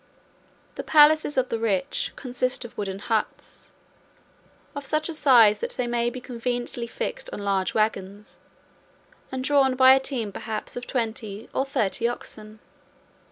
The 0.77 0.83
palaces 0.83 1.37
of 1.37 1.49
the 1.49 1.59
rich 1.59 2.11
consist 2.15 2.65
of 2.65 2.75
wooden 2.75 2.97
huts, 2.97 3.69
of 4.75 4.83
such 4.83 5.09
a 5.09 5.13
size 5.13 5.59
that 5.59 5.73
they 5.73 5.85
may 5.85 6.09
be 6.09 6.19
conveniently 6.19 6.87
fixed 6.87 7.29
on 7.31 7.37
large 7.37 7.75
wagons, 7.75 8.39
and 9.31 9.43
drawn 9.43 9.75
by 9.75 9.93
a 9.93 9.99
team 9.99 10.31
perhaps 10.31 10.75
of 10.75 10.87
twenty 10.87 11.49
or 11.53 11.65
thirty 11.65 12.07
oxen. 12.07 12.57